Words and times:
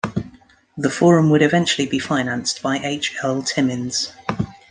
The 0.75 0.89
Forum 0.89 1.29
would 1.29 1.43
eventually 1.43 1.87
be 1.87 1.99
financed 1.99 2.63
by 2.63 2.77
H. 2.79 3.13
L. 3.21 3.43
Timmins. 3.43 4.11